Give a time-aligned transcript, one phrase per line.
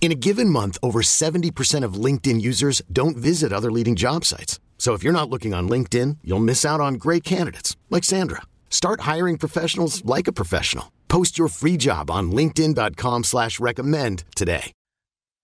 [0.00, 4.60] In a given month, over 70% of LinkedIn users don't visit other leading job sites.
[4.78, 8.42] So if you're not looking on LinkedIn, you'll miss out on great candidates like Sandra.
[8.70, 10.92] Start hiring professionals like a professional.
[11.08, 14.72] Post your free job on LinkedIn.com slash recommend today.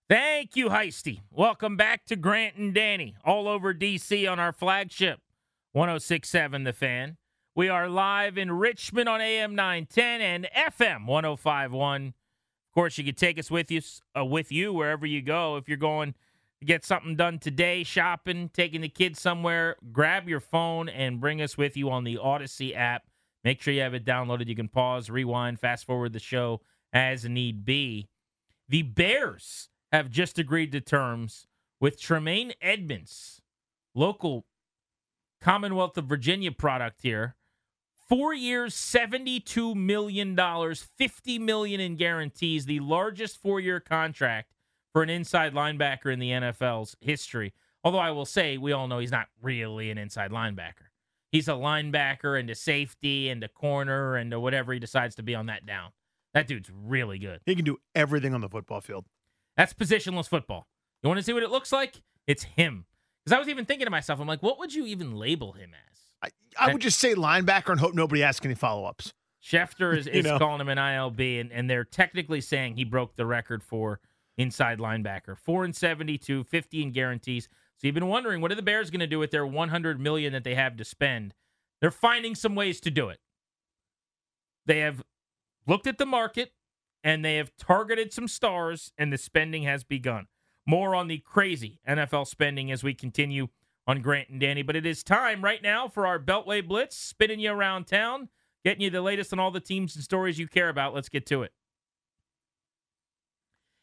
[0.09, 1.21] Thank you, Heisty.
[1.31, 5.21] Welcome back to Grant and Danny, all over DC on our flagship
[5.73, 7.17] 1067 The Fan.
[7.55, 12.13] We are live in Richmond on AM 910 and FM 1051.
[12.73, 13.83] Of course, you can take us with you
[14.19, 15.57] uh, with you wherever you go.
[15.57, 16.15] If you're going
[16.61, 21.43] to get something done today, shopping, taking the kids somewhere, grab your phone and bring
[21.43, 23.03] us with you on the Audacy app.
[23.45, 24.47] Make sure you have it downloaded.
[24.47, 26.63] You can pause, rewind, fast forward the show
[26.95, 28.09] as need be.
[28.71, 31.47] The Bears have just agreed to terms
[31.79, 33.43] with Tremaine Edmunds,
[33.95, 34.47] local
[35.43, 37.35] Commonwealth of Virginia product here.
[38.13, 44.53] Four years, $72 million, 50 million in guarantees, the largest four-year contract
[44.93, 47.55] for an inside linebacker in the NFL's history.
[47.83, 50.91] Although I will say, we all know he's not really an inside linebacker.
[51.31, 55.23] He's a linebacker and a safety and a corner and a whatever he decides to
[55.23, 55.93] be on that down.
[56.35, 57.41] That dude's really good.
[57.47, 59.07] He can do everything on the football field.
[59.57, 60.67] That's positionless football.
[61.03, 62.03] You want to see what it looks like?
[62.27, 62.85] It's him.
[63.25, 65.71] Because I was even thinking to myself, I'm like, what would you even label him
[65.73, 66.02] as?
[66.23, 66.29] I,
[66.59, 69.13] I would just say linebacker and hope nobody asks any follow ups.
[69.43, 70.39] Schefter is, You know.
[70.39, 74.01] calling him an ILB, and, and they're technically saying he broke the record for
[74.39, 75.37] inside linebacker.
[75.37, 77.49] Four and 72, 50 in guarantees.
[77.77, 80.33] So you've been wondering, what are the Bears going to do with their 100 million
[80.33, 81.35] that they have to spend?
[81.81, 83.19] They're finding some ways to do it.
[84.67, 85.03] They have
[85.67, 86.53] looked at the market
[87.03, 90.29] and they have targeted some stars, and the spending has begun.
[90.65, 93.49] More on the crazy NFL spending as we continue
[93.87, 94.63] on Grant and Danny.
[94.63, 98.29] But it is time right now for our Beltway Blitz, spinning you around town,
[98.65, 100.95] getting you the latest on all the teams and stories you care about.
[100.95, 101.53] Let's get to it.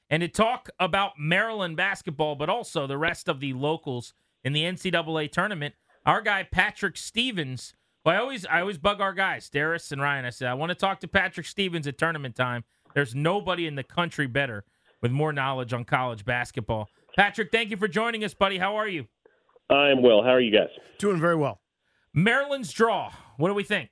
[0.10, 4.64] And to talk about Maryland basketball, but also the rest of the locals in the
[4.64, 7.76] NCAA tournament, our guy Patrick Stevens.
[8.04, 10.26] Well, I always I always bug our guys, Darius and Ryan.
[10.26, 12.64] I said I want to talk to Patrick Stevens at tournament time.
[12.96, 14.64] There's nobody in the country better
[15.02, 16.90] with more knowledge on college basketball.
[17.16, 18.58] Patrick, thank you for joining us, buddy.
[18.58, 19.08] How are you?
[19.70, 20.24] I'm well.
[20.24, 20.70] How are you guys?
[20.98, 21.62] Doing very well.
[22.14, 23.12] Maryland's draw.
[23.38, 23.92] What do we think?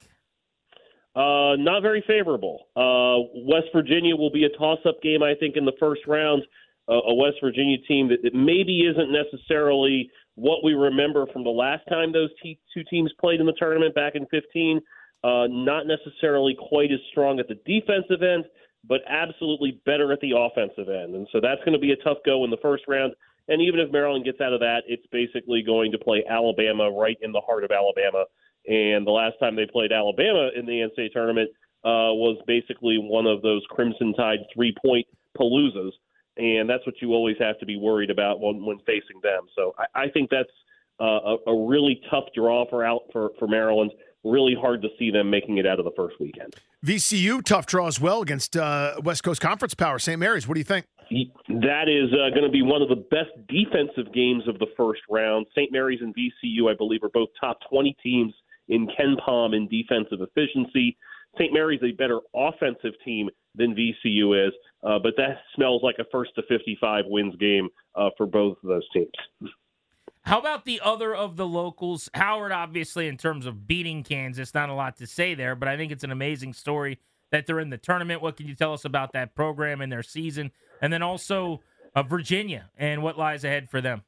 [1.16, 2.68] Uh, not very favorable.
[2.76, 6.44] Uh, West Virginia will be a toss-up game, I think, in the first round.
[6.90, 11.50] Uh, a West Virginia team that, that maybe isn't necessarily what we remember from the
[11.50, 14.80] last time those te- two teams played in the tournament back in 15.
[15.24, 18.46] Uh, not necessarily quite as strong at the defensive end,
[18.88, 21.16] but absolutely better at the offensive end.
[21.16, 23.14] And so that's going to be a tough go in the first round.
[23.48, 27.18] And even if Maryland gets out of that, it's basically going to play Alabama right
[27.22, 28.26] in the heart of Alabama.
[28.68, 31.50] And the last time they played Alabama in the NCAA tournament
[31.86, 35.92] uh, was basically one of those Crimson Tide three point paloozas.
[36.36, 39.48] And that's what you always have to be worried about when, when facing them.
[39.56, 40.50] So I, I think that's
[41.00, 43.92] uh, a, a really tough draw for out for, for Maryland.
[44.28, 46.56] Really hard to see them making it out of the first weekend.
[46.86, 50.20] VCU, tough draw as well against uh, West Coast Conference power, St.
[50.20, 50.48] Mary's.
[50.48, 50.86] What do you think?
[51.48, 55.02] That is uh, going to be one of the best defensive games of the first
[55.10, 55.46] round.
[55.56, 55.72] St.
[55.72, 58.34] Mary's and VCU, I believe, are both top 20 teams
[58.68, 60.98] in KenPom in defensive efficiency.
[61.36, 61.54] St.
[61.54, 66.32] Mary's a better offensive team than VCU is, uh, but that smells like a first
[66.36, 69.10] to 55 wins game uh, for both of those teams.
[70.28, 72.10] How about the other of the locals?
[72.14, 75.78] Howard, obviously, in terms of beating Kansas, not a lot to say there, but I
[75.78, 77.00] think it's an amazing story
[77.32, 78.22] that they're in the tournament.
[78.22, 80.52] What can you tell us about that program and their season?
[80.82, 81.62] And then also
[81.96, 84.02] uh, Virginia and what lies ahead for them.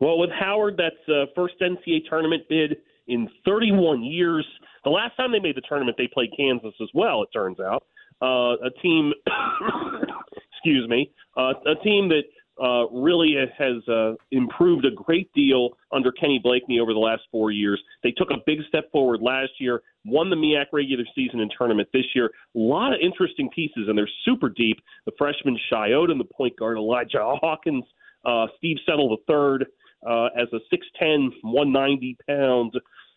[0.00, 2.78] Well, with Howard, that's uh, first NCAA tournament bid
[3.08, 4.46] in 31 years.
[4.82, 7.22] The last time they made the tournament, they played Kansas as well.
[7.22, 7.84] It turns out
[8.22, 9.12] uh, a team,
[10.54, 12.22] excuse me, uh, a team that
[12.62, 17.50] uh, really has uh, improved a great deal under Kenny Blakeney over the last four
[17.50, 17.82] years.
[18.02, 21.88] They took a big step forward last year, won the MEAC regular season and tournament
[21.92, 22.26] this year.
[22.26, 24.78] A lot of interesting pieces, and they're super deep.
[25.06, 27.84] The freshman Shy Odom, the point guard Elijah Hawkins,
[28.24, 29.66] uh, Steve Settle III
[30.08, 30.60] uh, as a
[31.02, 32.72] 6'10", 190 pound,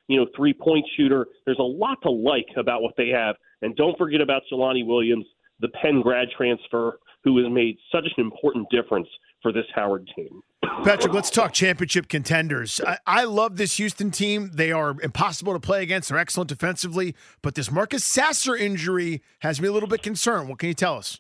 [0.07, 1.28] you know, three point shooter.
[1.45, 5.25] There's a lot to like about what they have, and don't forget about Jelani Williams,
[5.60, 9.07] the Penn grad transfer, who has made such an important difference
[9.42, 10.42] for this Howard team.
[10.84, 12.81] Patrick, let's talk championship contenders.
[12.86, 14.51] I, I, love this Houston team.
[14.54, 16.10] They are impossible to play against.
[16.10, 20.50] They're excellent defensively, but this Marcus Sasser injury has me a little bit concerned.
[20.50, 21.19] What can you tell us?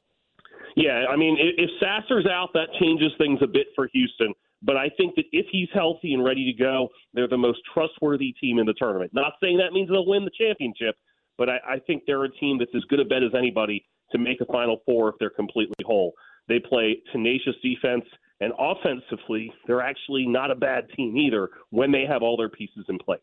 [0.75, 4.33] Yeah, I mean, if Sasser's out, that changes things a bit for Houston.
[4.61, 8.33] But I think that if he's healthy and ready to go, they're the most trustworthy
[8.33, 9.11] team in the tournament.
[9.13, 10.95] Not saying that means they'll win the championship,
[11.37, 14.17] but I, I think they're a team that's as good a bet as anybody to
[14.17, 16.13] make a Final Four if they're completely whole.
[16.47, 18.05] They play tenacious defense,
[18.39, 22.85] and offensively, they're actually not a bad team either when they have all their pieces
[22.89, 23.19] in place.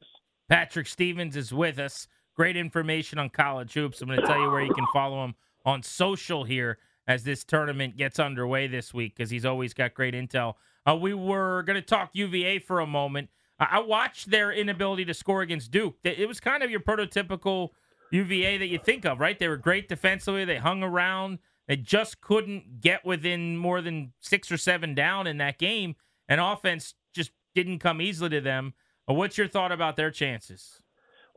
[0.49, 2.07] Patrick Stevens is with us.
[2.37, 4.03] Great information on college hoops.
[4.03, 5.35] I'm going to tell you where you can follow him
[5.65, 10.15] on social here as this tournament gets underway this week because he's always got great
[10.15, 10.55] intel.
[10.87, 13.29] Uh, we were going to talk UVA for a moment.
[13.59, 15.97] I watched their inability to score against Duke.
[16.03, 17.71] It was kind of your prototypical
[18.11, 19.39] UVA that you think of, right?
[19.39, 20.45] They were great defensively.
[20.45, 21.39] They hung around.
[21.67, 25.97] They just couldn't get within more than six or seven down in that game,
[26.29, 28.75] and offense just didn't come easily to them.
[29.07, 30.83] What's your thought about their chances?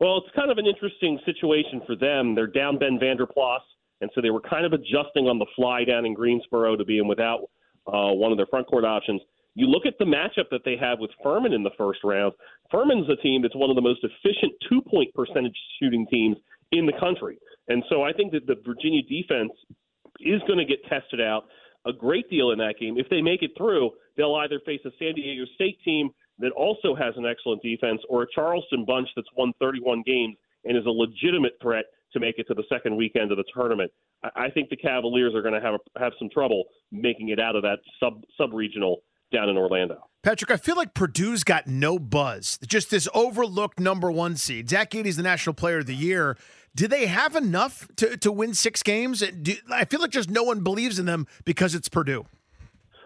[0.00, 2.34] Well, it's kind of an interesting situation for them.
[2.34, 3.62] They're down Ben Vander Plas,
[4.00, 7.08] and so they were kind of adjusting on the fly down in Greensboro to being
[7.08, 7.40] without
[7.86, 9.20] uh, one of their front court options.
[9.54, 12.32] You look at the matchup that they have with Furman in the first round.
[12.70, 16.36] Furman's a team that's one of the most efficient two point percentage shooting teams
[16.70, 17.38] in the country.
[17.66, 19.50] And so I think that the Virginia defense
[20.20, 21.44] is going to get tested out
[21.86, 22.98] a great deal in that game.
[22.98, 26.94] If they make it through, they'll either face a San Diego State team that also
[26.94, 30.90] has an excellent defense or a Charleston bunch that's won 31 games and is a
[30.90, 33.90] legitimate threat to make it to the second weekend of the tournament.
[34.34, 37.62] I think the Cavaliers are going to have have some trouble making it out of
[37.62, 40.08] that sub sub regional down in Orlando.
[40.22, 42.58] Patrick, I feel like Purdue's got no buzz.
[42.66, 44.68] Just this overlooked number one seed.
[44.70, 46.36] Zach Edey's the National Player of the Year.
[46.74, 49.20] Do they have enough to, to win six games?
[49.20, 52.26] Do, I feel like just no one believes in them because it's Purdue.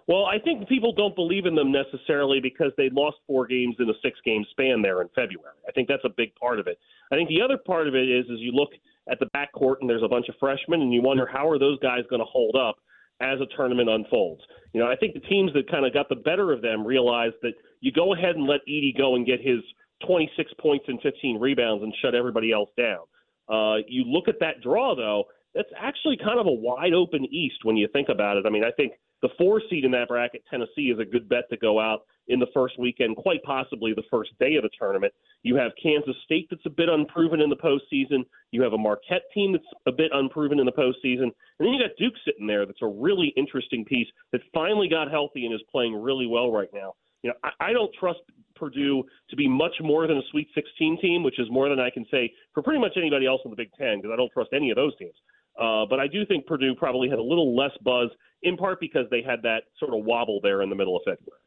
[0.08, 3.88] Well, I think people don't believe in them necessarily because they lost four games in
[3.88, 5.54] a six-game span there in February.
[5.68, 6.78] I think that's a big part of it.
[7.12, 8.70] I think the other part of it is, is you look
[9.10, 11.78] at the backcourt and there's a bunch of freshmen, and you wonder how are those
[11.78, 12.76] guys going to hold up
[13.20, 14.42] as a tournament unfolds.
[14.72, 17.36] You know, I think the teams that kind of got the better of them realized
[17.42, 19.60] that you go ahead and let Edey go and get his
[20.06, 23.06] 26 points and 15 rebounds and shut everybody else down.
[23.52, 27.58] Uh, you look at that draw, though, that's actually kind of a wide open East
[27.64, 28.46] when you think about it.
[28.46, 31.44] I mean, I think the four seed in that bracket, Tennessee, is a good bet
[31.50, 35.12] to go out in the first weekend, quite possibly the first day of the tournament.
[35.42, 38.24] You have Kansas State that's a bit unproven in the postseason.
[38.52, 41.24] You have a Marquette team that's a bit unproven in the postseason.
[41.24, 45.10] And then you got Duke sitting there that's a really interesting piece that finally got
[45.10, 46.94] healthy and is playing really well right now.
[47.22, 48.20] You know, I, I don't trust
[48.54, 51.90] Purdue to be much more than a Sweet 16 team, which is more than I
[51.90, 54.50] can say for pretty much anybody else in the Big Ten because I don't trust
[54.52, 55.14] any of those teams.
[55.58, 58.08] Uh, but I do think Purdue probably had a little less buzz,
[58.42, 61.40] in part because they had that sort of wobble there in the middle of February.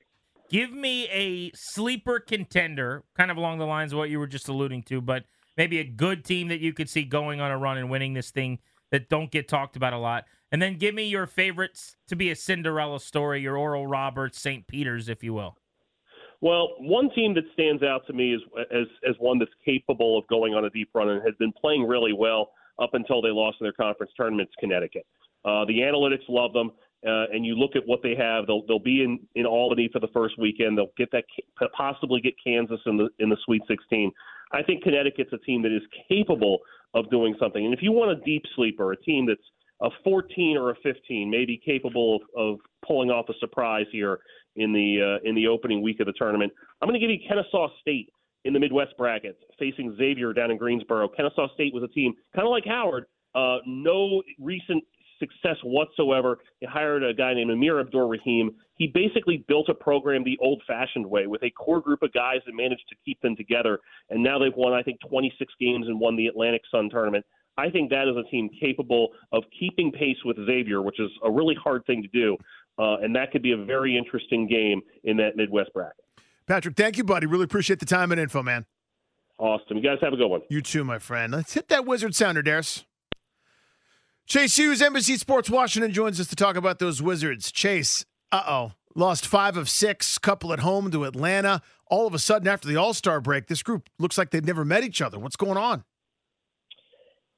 [0.49, 4.47] Give me a sleeper contender, kind of along the lines of what you were just
[4.47, 5.23] alluding to, but
[5.57, 8.29] maybe a good team that you could see going on a run and winning this
[8.29, 8.59] thing
[8.91, 10.25] that don't get talked about a lot.
[10.51, 14.67] And then give me your favorites to be a Cinderella story, your Oral Roberts, St.
[14.67, 15.57] Peter's, if you will.
[16.45, 20.27] Well, one team that stands out to me is as as one that's capable of
[20.27, 23.57] going on a deep run and has been playing really well up until they lost
[23.59, 25.07] in their conference tournaments, Connecticut.
[25.43, 26.69] Uh, the analytics love them,
[27.03, 28.45] uh, and you look at what they have.
[28.45, 30.77] They'll they'll be in, in Albany for the first weekend.
[30.77, 31.23] They'll get that
[31.75, 34.11] possibly get Kansas in the in the Sweet 16.
[34.51, 36.59] I think Connecticut's a team that is capable
[36.93, 37.65] of doing something.
[37.65, 39.41] And if you want a deep sleeper, a team that's
[39.81, 44.19] a 14 or a 15, maybe capable of, of pulling off a surprise here
[44.55, 46.51] in the uh, in the opening week of the tournament.
[46.81, 48.09] I'm going to give you Kennesaw State
[48.43, 51.07] in the Midwest bracket, facing Xavier down in Greensboro.
[51.07, 54.83] Kennesaw State was a team kind of like Howard, uh, no recent
[55.19, 56.39] success whatsoever.
[56.61, 58.51] They hired a guy named Amir Abdur Rahim.
[58.75, 62.53] He basically built a program the old-fashioned way with a core group of guys that
[62.53, 63.79] managed to keep them together.
[64.09, 67.25] And now they've won, I think, 26 games and won the Atlantic Sun tournament.
[67.57, 71.31] I think that is a team capable of keeping pace with Xavier, which is a
[71.31, 72.35] really hard thing to do.
[72.77, 76.03] Uh, and that could be a very interesting game in that Midwest bracket.
[76.47, 77.25] Patrick, thank you, buddy.
[77.25, 78.65] Really appreciate the time and info, man.
[79.37, 79.77] Awesome.
[79.77, 80.41] You guys have a good one.
[80.49, 81.33] You too, my friend.
[81.33, 82.85] Let's hit that wizard sounder, Darius.
[84.27, 87.51] Chase Hughes, NBC Sports Washington, joins us to talk about those Wizards.
[87.51, 91.61] Chase, uh oh, lost five of six, couple at home to Atlanta.
[91.87, 94.65] All of a sudden, after the All Star break, this group looks like they've never
[94.65, 95.19] met each other.
[95.19, 95.83] What's going on?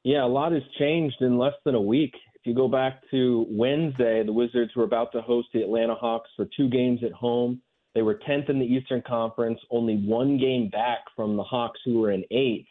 [0.03, 2.13] Yeah, a lot has changed in less than a week
[2.47, 6.47] you go back to Wednesday, the Wizards were about to host the Atlanta Hawks for
[6.57, 7.61] two games at home.
[7.93, 11.99] They were 10th in the Eastern Conference, only one game back from the Hawks, who
[11.99, 12.67] were in eighth.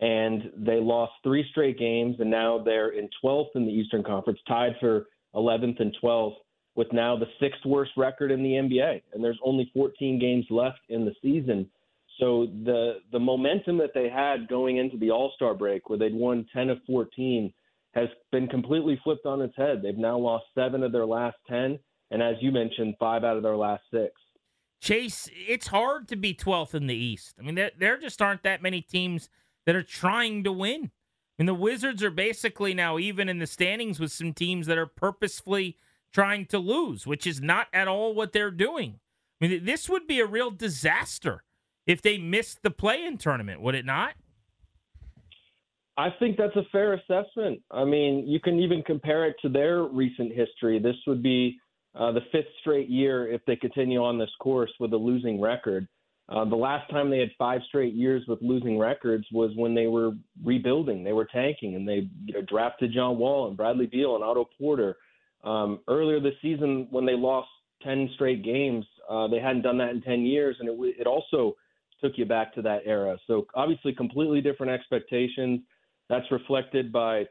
[0.00, 4.38] And they lost three straight games, and now they're in 12th in the Eastern Conference,
[4.46, 6.34] tied for 11th and 12th
[6.76, 10.80] with now the sixth worst record in the NBA, and there's only 14 games left
[10.90, 11.68] in the season.
[12.20, 16.14] So the the momentum that they had going into the All Star break, where they'd
[16.14, 17.52] won 10 of 14,
[17.96, 19.80] has been completely flipped on its head.
[19.82, 21.78] They've now lost seven of their last 10,
[22.10, 24.12] and as you mentioned, five out of their last six.
[24.80, 27.34] Chase, it's hard to be 12th in the East.
[27.38, 29.30] I mean, there, there just aren't that many teams
[29.64, 30.90] that are trying to win.
[31.38, 34.78] I mean, the Wizards are basically now even in the standings with some teams that
[34.78, 35.78] are purposefully
[36.12, 39.00] trying to lose, which is not at all what they're doing.
[39.40, 41.44] I mean, this would be a real disaster
[41.86, 44.14] if they missed the play in tournament, would it not?
[45.98, 47.62] I think that's a fair assessment.
[47.70, 50.78] I mean, you can even compare it to their recent history.
[50.78, 51.58] This would be
[51.94, 55.88] uh, the fifth straight year if they continue on this course with a losing record.
[56.28, 59.86] Uh, the last time they had five straight years with losing records was when they
[59.86, 60.10] were
[60.44, 61.04] rebuilding.
[61.04, 64.48] They were tanking, and they you know, drafted John Wall and Bradley Beal and Otto
[64.58, 64.96] Porter.
[65.44, 67.48] Um, earlier this season, when they lost
[67.84, 71.54] 10 straight games, uh, they hadn't done that in 10 years, and it, it also
[72.02, 73.16] took you back to that era.
[73.28, 75.60] So obviously, completely different expectations.
[76.08, 77.24] That's reflected by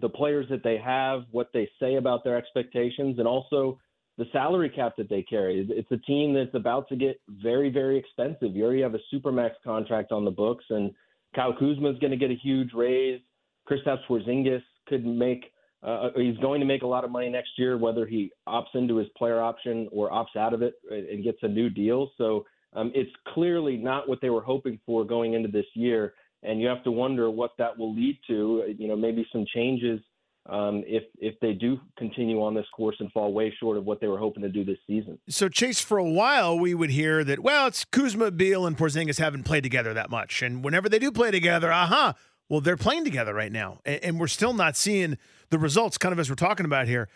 [0.00, 3.78] the players that they have, what they say about their expectations, and also
[4.16, 5.66] the salary cap that they carry.
[5.68, 8.54] It's a team that's about to get very, very expensive.
[8.54, 10.92] You already have a supermax contract on the books, and
[11.34, 13.20] Kyle Kuzma is going to get a huge raise.
[13.68, 15.50] Kristaps Porzingis could make.
[15.82, 18.96] Uh, he's going to make a lot of money next year, whether he opts into
[18.96, 22.10] his player option or opts out of it and gets a new deal.
[22.16, 26.14] So um, it's clearly not what they were hoping for going into this year,
[26.44, 28.74] and you have to wonder what that will lead to.
[28.78, 30.00] You know, maybe some changes
[30.46, 34.00] um, if if they do continue on this course and fall way short of what
[34.00, 35.18] they were hoping to do this season.
[35.28, 39.18] So Chase, for a while, we would hear that well, it's Kuzma, Beal, and Porzingis
[39.18, 42.12] haven't played together that much, and whenever they do play together, aha, uh-huh,
[42.48, 45.16] well, they're playing together right now, and, we're still not seeing
[45.50, 45.96] the results.
[45.96, 47.08] Kind of as we're talking about here,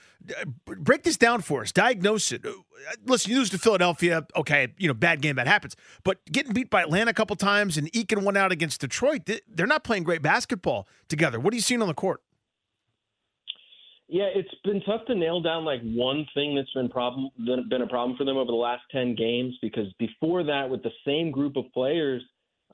[0.64, 1.73] break this down for us.
[1.73, 2.47] Diagnose it.
[2.47, 2.52] Uh,
[3.04, 4.26] listen, you lose to Philadelphia.
[4.35, 5.76] Okay, you know, bad game that happens.
[6.02, 9.66] But getting beat by Atlanta a couple times and eking one out against Detroit, they're
[9.66, 11.38] not playing great basketball together.
[11.38, 12.23] What are you seeing on the court?
[14.11, 17.28] Yeah, it's been tough to nail down like one thing that's been problem
[17.68, 20.90] been a problem for them over the last ten games because before that, with the
[21.06, 22.23] same group of players,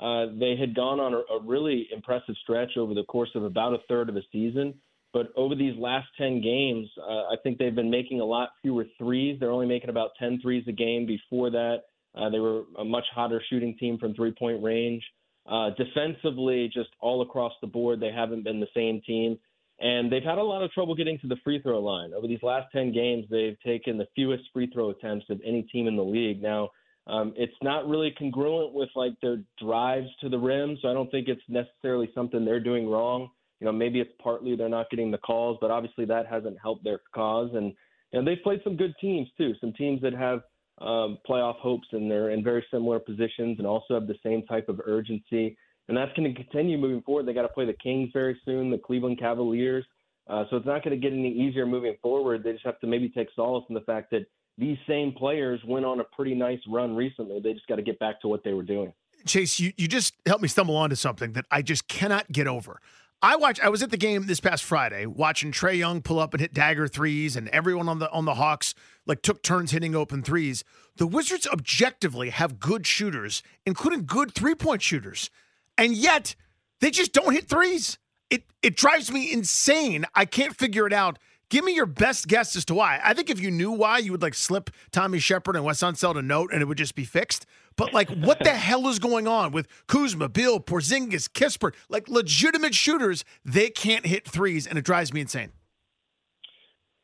[0.00, 3.74] uh, they had gone on a, a really impressive stretch over the course of about
[3.74, 4.74] a third of a season.
[5.12, 8.84] But over these last 10 games, uh, I think they've been making a lot fewer
[8.98, 9.38] threes.
[9.38, 11.06] They're only making about 10 threes a game.
[11.06, 11.84] Before that,
[12.16, 15.04] uh, they were a much hotter shooting team from three point range.
[15.46, 19.38] Uh, defensively, just all across the board, they haven't been the same team.
[19.78, 22.12] And they've had a lot of trouble getting to the free throw line.
[22.12, 25.86] Over these last 10 games, they've taken the fewest free throw attempts of any team
[25.86, 26.42] in the league.
[26.42, 26.70] Now,
[27.06, 31.10] um, it's not really congruent with like their drives to the rim, so I don't
[31.10, 33.28] think it's necessarily something they're doing wrong.
[33.60, 36.84] You know, maybe it's partly they're not getting the calls, but obviously that hasn't helped
[36.84, 37.50] their cause.
[37.54, 37.74] And
[38.12, 40.40] and they've played some good teams too, some teams that have
[40.80, 44.68] um, playoff hopes and they're in very similar positions and also have the same type
[44.68, 45.56] of urgency.
[45.88, 47.26] And that's going to continue moving forward.
[47.26, 49.84] They got to play the Kings very soon, the Cleveland Cavaliers.
[50.28, 52.42] Uh, so it's not going to get any easier moving forward.
[52.42, 54.26] They just have to maybe take solace in the fact that
[54.58, 57.40] these same players went on a pretty nice run recently.
[57.40, 58.92] They just got to get back to what they were doing.
[59.26, 62.80] Chase, you, you just helped me stumble onto something that I just cannot get over.
[63.22, 63.58] I watch.
[63.60, 66.52] I was at the game this past Friday watching Trae Young pull up and hit
[66.52, 68.74] dagger threes, and everyone on the on the Hawks
[69.06, 70.62] like took turns hitting open threes.
[70.96, 75.30] The Wizards objectively have good shooters, including good three point shooters,
[75.78, 76.34] and yet
[76.80, 77.96] they just don't hit threes.
[78.28, 80.04] It it drives me insane.
[80.14, 81.18] I can't figure it out.
[81.50, 83.00] Give me your best guess as to why.
[83.04, 86.18] I think if you knew why, you would like slip Tommy Sheppard and Wes Unseld
[86.18, 87.46] a note and it would just be fixed.
[87.76, 91.74] But like, what the hell is going on with Kuzma, Beal, Porzingis, Kispert?
[91.88, 95.52] Like legitimate shooters, they can't hit threes, and it drives me insane.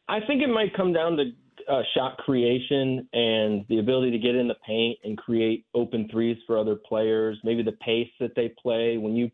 [0.09, 1.30] I think it might come down to
[1.70, 6.37] uh, shot creation and the ability to get in the paint and create open threes
[6.47, 7.38] for other players.
[7.44, 9.30] Maybe the pace that they play when you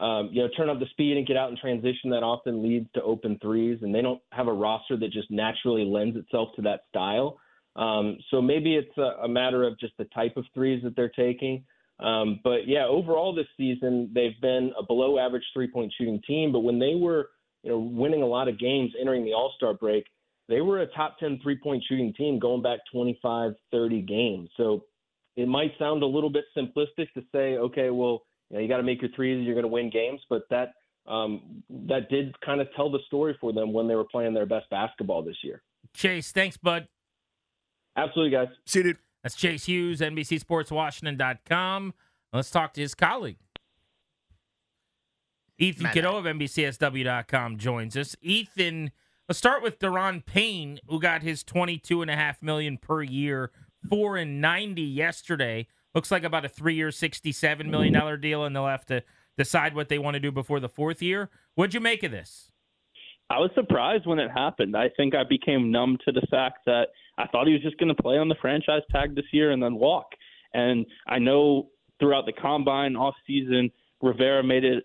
[0.00, 2.88] um, you know, turn up the speed and get out in transition that often leads
[2.94, 6.62] to open threes, and they don't have a roster that just naturally lends itself to
[6.62, 7.38] that style.
[7.76, 11.10] Um, so maybe it's a, a, matter of just the type of threes that they're
[11.10, 11.64] taking.
[12.00, 16.50] Um, but yeah, overall this season they've been a below average three point shooting team.
[16.50, 17.28] But when they were,
[17.62, 20.04] you know, winning a lot of games entering the All Star break,
[20.48, 24.48] they were a top 10 three point shooting team going back 25, 30 games.
[24.56, 24.84] So
[25.36, 28.78] it might sound a little bit simplistic to say, okay, well, you, know, you got
[28.78, 30.20] to make your threes, you're going to win games.
[30.28, 30.72] But that
[31.06, 34.46] um, that did kind of tell the story for them when they were playing their
[34.46, 35.62] best basketball this year.
[35.94, 36.86] Chase, thanks, bud.
[37.96, 38.48] Absolutely, guys.
[38.66, 38.98] See you, dude.
[39.22, 41.94] That's Chase Hughes, NBCSportsWashington.com.
[42.32, 43.38] Let's talk to his colleague.
[45.58, 48.16] Ethan Cadeaux of NBCSW.com joins us.
[48.22, 48.92] Ethan,
[49.30, 53.52] Let's start with Daron Payne, who got his twenty-two and a half million per year,
[53.88, 55.68] four and ninety yesterday.
[55.94, 59.02] Looks like about a three-year, sixty-seven million dollar deal, and they'll have to
[59.36, 61.30] decide what they want to do before the fourth year.
[61.54, 62.52] What'd you make of this?
[63.28, 64.76] I was surprised when it happened.
[64.76, 67.94] I think I became numb to the fact that I thought he was just going
[67.94, 70.06] to play on the franchise tag this year and then walk.
[70.52, 71.68] And I know
[72.00, 73.70] throughout the combine off season,
[74.02, 74.84] Rivera made it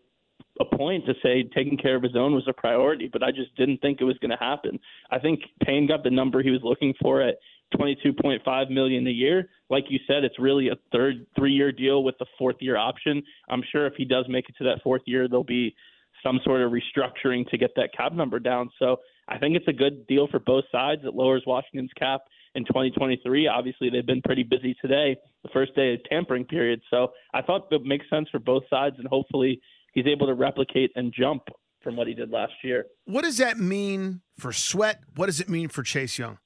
[0.60, 3.56] a point to say taking care of his own was a priority, but I just
[3.56, 4.80] didn't think it was going to happen.
[5.12, 7.36] I think Payne got the number he was looking for at
[7.80, 9.50] 22.5 million a year.
[9.70, 13.22] Like you said, it's really a third three-year deal with the fourth year option.
[13.50, 15.76] I'm sure if he does make it to that fourth year, there'll be
[16.24, 18.70] some sort of restructuring to get that cap number down.
[18.80, 21.02] So I think it's a good deal for both sides.
[21.04, 22.22] It lowers Washington's cap
[22.56, 23.48] in 2023.
[23.48, 26.82] Obviously, they've been pretty busy today, the first day of tampering period.
[26.90, 29.60] So I thought it makes sense for both sides, and hopefully
[29.94, 31.44] he's able to replicate and jump
[31.84, 32.86] from what he did last year.
[33.06, 35.02] What does that mean for Sweat?
[35.16, 36.40] What does it mean for Chase Young?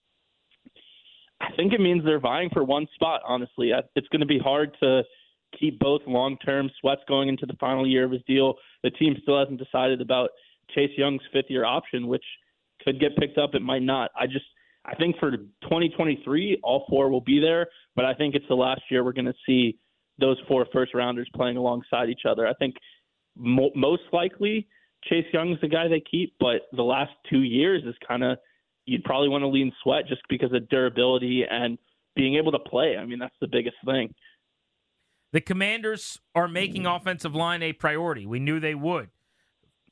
[1.50, 3.72] I think it means they're vying for one spot, honestly.
[3.96, 5.03] It's going to be hard to
[5.60, 6.70] keep both long term.
[6.79, 8.56] Sweat's going into the final year of his deal.
[8.84, 10.29] The team still hasn't decided about
[10.75, 12.24] Chase Young's fifth year option, which
[12.84, 13.56] could get picked up.
[13.56, 14.12] It might not.
[14.20, 14.46] I just
[14.86, 18.82] I think for 2023, all four will be there, but I think it's the last
[18.89, 19.77] year we're going to see
[20.20, 22.48] those four first rounders playing alongside each other.
[22.48, 22.75] I think
[23.36, 24.68] mo- most likely
[25.06, 28.38] Chase Young's the guy they keep, but the last two years is kind of
[28.89, 31.77] you'd probably want to lean Sweat just because of durability and
[32.15, 32.98] being able to play.
[32.98, 34.13] I mean, that's the biggest thing.
[35.31, 36.96] The Commanders are making mm.
[36.96, 38.25] offensive line a priority.
[38.25, 39.10] We knew they would.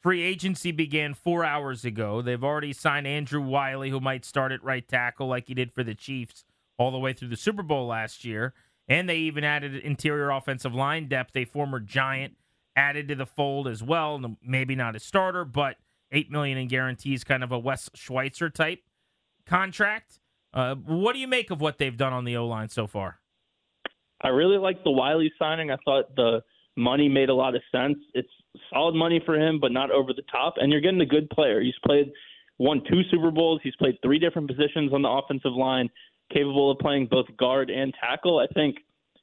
[0.02, 2.22] Free agency began four hours ago.
[2.22, 5.84] They've already signed Andrew Wylie, who might start at right tackle like he did for
[5.84, 6.44] the Chiefs
[6.78, 8.54] all the way through the Super Bowl last year.
[8.88, 12.36] And they even added interior offensive line depth, a former Giant
[12.76, 14.38] added to the fold as well.
[14.42, 15.78] Maybe not a starter, but
[16.12, 18.80] eight million in guarantees, kind of a Wes Schweitzer type
[19.48, 20.20] contract.
[20.54, 23.20] Uh, what do you make of what they've done on the O line so far?
[24.22, 25.72] I really like the Wylie signing.
[25.72, 26.42] I thought the
[26.76, 27.98] money made a lot of sense.
[28.14, 28.30] It's
[28.74, 30.56] solid money for him, but not over the top.
[30.58, 31.62] And you're getting a good player.
[31.62, 32.12] He's played
[32.60, 33.62] won two Super Bowls.
[33.64, 35.90] He's played three different positions on the offensive line,
[36.34, 38.40] capable of playing both guard and tackle.
[38.40, 38.78] I think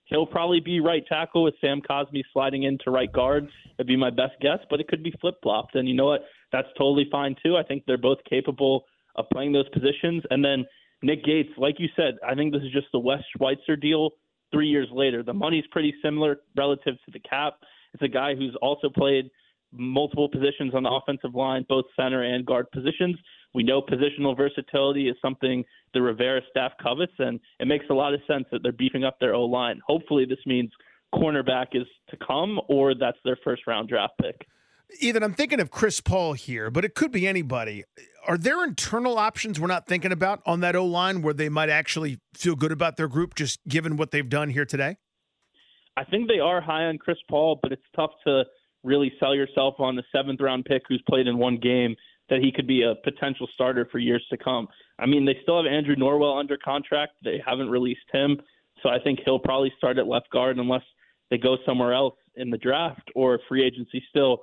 [0.05, 3.49] he'll probably be right tackle with Sam Cosmi sliding into right guard.
[3.79, 5.75] It'd be my best guess, but it could be flip flopped.
[5.75, 6.25] And you know what?
[6.53, 7.57] That's totally fine too.
[7.57, 8.85] I think they're both capable
[9.17, 10.23] of playing those positions.
[10.31, 10.65] And then
[11.03, 14.11] Nick Gates, like you said, I think this is just the Wes Schweitzer deal
[14.53, 15.23] three years later.
[15.23, 17.55] The money's pretty similar relative to the cap.
[17.93, 19.31] It's a guy who's also played
[19.73, 23.17] multiple positions on the offensive line, both center and guard positions.
[23.55, 28.15] We know positional versatility is something the Rivera staff covets, and it makes a lot
[28.15, 29.81] of sense that they're beefing up their O line.
[29.87, 30.71] Hopefully, this means
[31.15, 34.47] cornerback is to come, or that's their first round draft pick.
[35.01, 37.85] Ethan, I'm thinking of Chris Paul here, but it could be anybody.
[38.27, 41.69] Are there internal options we're not thinking about on that O line where they might
[41.69, 44.97] actually feel good about their group, just given what they've done here today?
[45.97, 48.45] I think they are high on Chris Paul, but it's tough to
[48.83, 51.97] really sell yourself on the seventh round pick who's played in one game
[52.29, 54.67] that he could be a potential starter for years to come.
[54.99, 57.13] I mean, they still have Andrew Norwell under contract.
[57.23, 58.41] They haven't released him.
[58.83, 60.83] So I think he'll probably start at left guard unless
[61.31, 64.43] they go somewhere else in the draft or free agency still.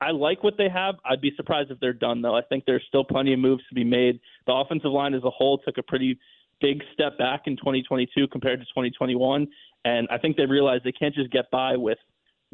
[0.00, 0.96] I like what they have.
[1.04, 2.36] I'd be surprised if they're done, though.
[2.36, 4.20] I think there's still plenty of moves to be made.
[4.46, 6.18] The offensive line as a whole took a pretty
[6.60, 9.48] big step back in 2022 compared to 2021.
[9.84, 11.98] And I think they realize they can't just get by with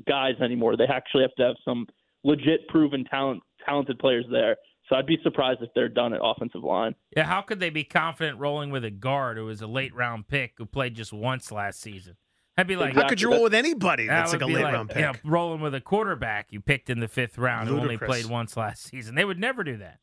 [0.07, 0.77] guys anymore.
[0.77, 1.87] They actually have to have some
[2.23, 4.57] legit proven talent, talented players there.
[4.89, 6.95] So I'd be surprised if they're done at offensive line.
[7.17, 10.29] Yeah, how could they be confident rolling with a guard who was a late round
[10.29, 12.17] pick who played just once last season?
[12.57, 13.03] I'd be like, exactly.
[13.03, 14.99] how could you roll with anybody that's that like a late like, round pick?
[14.99, 17.99] You know, rolling with a quarterback you picked in the fifth round Ludicrous.
[17.99, 19.17] who only played once last season.
[19.17, 19.99] They would never do that.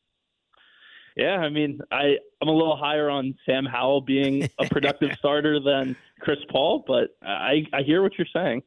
[1.16, 5.60] Yeah, I mean, I I'm a little higher on Sam Howell being a productive starter
[5.60, 8.64] than Chris Paul, but I I hear what you're saying.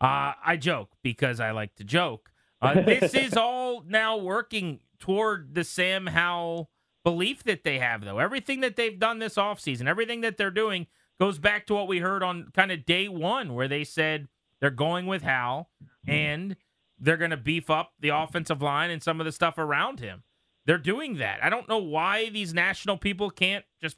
[0.00, 2.30] Uh, I joke because I like to joke.
[2.60, 6.70] Uh, this is all now working toward the Sam Howell
[7.04, 8.18] belief that they have, though.
[8.18, 10.86] Everything that they've done this offseason, everything that they're doing
[11.18, 14.28] goes back to what we heard on kind of day one, where they said
[14.60, 15.70] they're going with Howell
[16.06, 16.56] and
[16.98, 20.22] they're going to beef up the offensive line and some of the stuff around him.
[20.66, 21.42] They're doing that.
[21.42, 23.96] I don't know why these national people can't just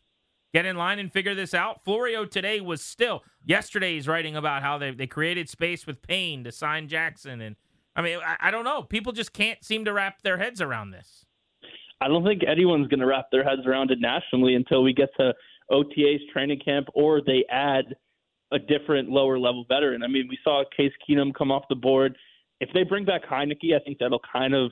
[0.52, 1.84] get in line and figure this out.
[1.84, 3.94] Florio today was still yesterday.
[3.94, 7.56] He's writing about how they they created space with Payne to sign Jackson, and
[7.94, 8.82] I mean I, I don't know.
[8.82, 11.26] People just can't seem to wrap their heads around this.
[12.00, 15.08] I don't think anyone's going to wrap their heads around it nationally until we get
[15.18, 15.32] to
[15.70, 17.84] OTA's training camp or they add
[18.52, 20.02] a different lower level veteran.
[20.02, 22.16] I mean, we saw Case Keenum come off the board.
[22.60, 24.70] If they bring back Heinicke, I think that'll kind of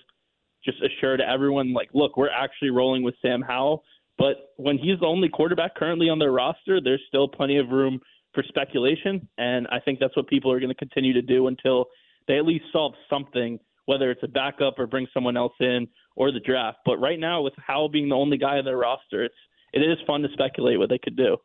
[0.64, 3.84] just assure to everyone, like, look, we're actually rolling with Sam Howell.
[4.16, 8.00] But when he's the only quarterback currently on their roster, there's still plenty of room
[8.32, 9.28] for speculation.
[9.38, 11.86] And I think that's what people are going to continue to do until
[12.28, 16.30] they at least solve something, whether it's a backup or bring someone else in or
[16.30, 16.78] the draft.
[16.86, 19.34] But right now, with Howell being the only guy on their roster, it's
[19.74, 21.36] it is fun to speculate what they could do.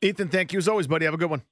[0.00, 1.04] Ethan, thank you as always, buddy.
[1.04, 1.42] Have a good one.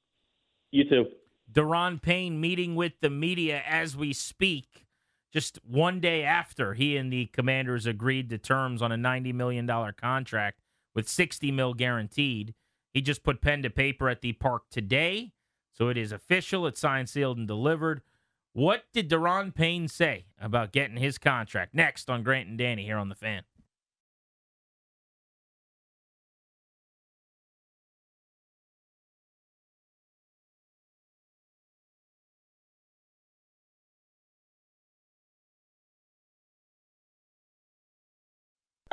[0.70, 1.06] You too.
[1.50, 4.86] Daron Payne meeting with the media as we speak,
[5.32, 9.66] just one day after he and the Commanders agreed to terms on a $90 million
[10.00, 10.60] contract
[10.94, 12.54] with 60 mil guaranteed.
[12.92, 15.32] He just put pen to paper at the park today,
[15.72, 16.66] so it is official.
[16.66, 18.02] It's signed, sealed, and delivered.
[18.52, 21.74] What did Daron Payne say about getting his contract?
[21.74, 23.44] Next on Grant and Danny here on the Fan.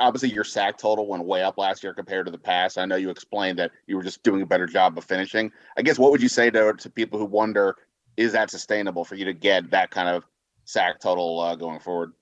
[0.00, 2.78] Obviously your sack total went way up last year compared to the past.
[2.78, 5.52] I know you explained that you were just doing a better job of finishing.
[5.76, 7.76] I guess what would you say to to people who wonder
[8.16, 10.24] is that sustainable for you to get that kind of
[10.64, 12.12] sack total uh, going forward?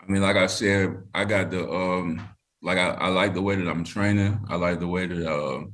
[0.00, 2.28] I mean, like I said, I got the um
[2.62, 4.40] like I, I like the way that I'm training.
[4.48, 5.64] I like the way that uh,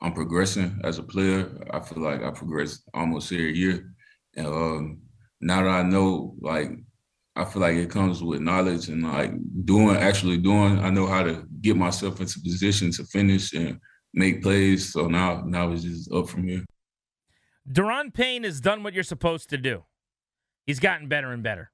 [0.00, 1.50] I'm progressing as a player.
[1.72, 3.92] I feel like I progress almost every year.
[4.36, 5.02] And um,
[5.40, 6.70] now that I know like
[7.40, 9.32] I feel like it comes with knowledge and like
[9.64, 10.78] doing, actually doing.
[10.78, 13.80] I know how to get myself into position to finish and
[14.12, 14.92] make plays.
[14.92, 16.64] So now, now it's just up from here.
[17.70, 19.84] Daron Payne has done what you're supposed to do.
[20.66, 21.70] He's gotten better and better.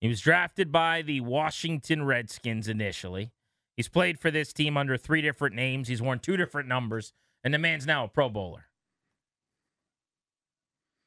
[0.00, 3.32] He was drafted by the Washington Redskins initially.
[3.76, 5.88] He's played for this team under three different names.
[5.88, 7.12] He's worn two different numbers,
[7.44, 8.66] and the man's now a Pro Bowler.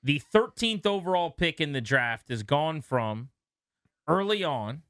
[0.02, 3.30] The 13th overall pick in the draft has gone from
[4.08, 4.84] early on,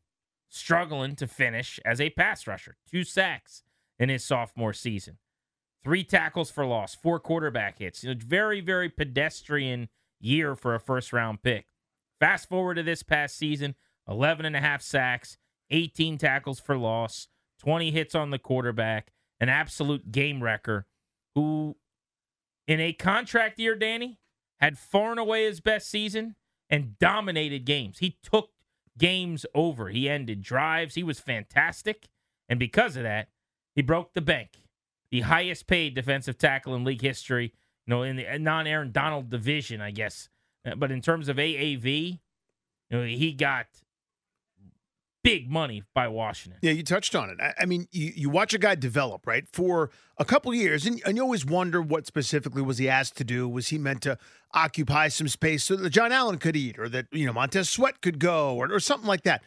[0.50, 2.78] struggling to finish as a pass rusher.
[2.90, 3.64] Two sacks
[4.00, 5.18] in his sophomore season,
[5.84, 8.04] three tackles for loss, four quarterback hits.
[8.04, 11.68] You know, very, very pedestrian year for a first round pick.
[12.20, 13.76] Fast forward to this past season
[14.08, 15.38] 11 and a half sacks,
[15.72, 17.28] 18 tackles for loss,
[17.60, 20.86] 20 hits on the quarterback, an absolute game wrecker
[21.34, 21.76] who,
[22.68, 24.20] in a contract year, Danny,
[24.60, 26.36] had far and away his best season
[26.70, 28.00] and dominated games.
[28.00, 28.50] He took
[28.98, 29.90] games over.
[29.90, 30.96] He ended drives.
[30.96, 32.08] He was fantastic.
[32.48, 33.30] And because of that,
[33.76, 34.52] he broke the bank.
[35.12, 37.54] The highest paid defensive tackle in league history,
[37.86, 40.30] you know, in the non Aaron Donald division, I guess.
[40.66, 42.20] Uh, but in terms of AAV,
[42.90, 43.68] you know, he got
[45.26, 46.60] big money by Washington.
[46.62, 47.38] Yeah, you touched on it.
[47.42, 51.02] I, I, mean, you, you watch a guy develop, right, for a couple years, and,
[51.06, 53.50] and you always wonder what specifically was he asked to do.
[53.50, 54.18] Was he meant to
[54.54, 58.02] occupy some space so that John Allen could eat, or that you know Montez Sweat
[58.02, 59.44] could go, or, or something like that?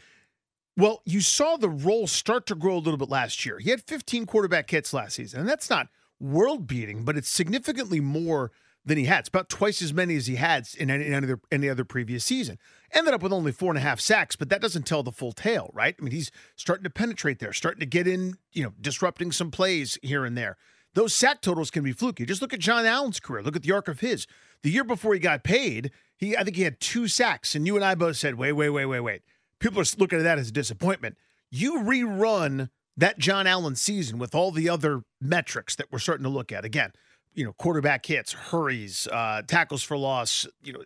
[0.76, 3.58] Well, you saw the role start to grow a little bit last year.
[3.58, 5.88] He had 15 quarterback hits last season, and that's not
[6.20, 8.50] world beating, but it's significantly more
[8.88, 9.20] than he had.
[9.20, 12.24] It's about twice as many as he had in any, any, other, any other previous
[12.24, 12.58] season.
[12.92, 15.32] Ended up with only four and a half sacks, but that doesn't tell the full
[15.32, 15.94] tale, right?
[15.98, 19.50] I mean, he's starting to penetrate there, starting to get in, you know, disrupting some
[19.50, 20.56] plays here and there.
[20.94, 22.24] Those sack totals can be fluky.
[22.24, 23.42] Just look at John Allen's career.
[23.42, 24.26] Look at the arc of his.
[24.62, 27.76] The year before he got paid, he I think he had two sacks, and you
[27.76, 29.22] and I both said, "Wait, wait, wait, wait, wait."
[29.60, 31.16] People are looking at that as a disappointment.
[31.50, 36.30] You rerun that John Allen season with all the other metrics that we're starting to
[36.30, 36.92] look at again
[37.34, 40.82] you know, quarterback hits, hurries, uh, tackles for loss, you know,